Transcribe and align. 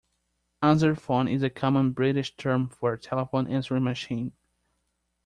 Answerphone 0.63 1.31
is 1.31 1.43
a 1.43 1.51
common 1.51 1.91
British 1.91 2.35
term 2.35 2.69
for 2.69 2.93
a 2.93 2.97
telephone 2.97 3.45
answering 3.47 3.83
machine 3.83 4.31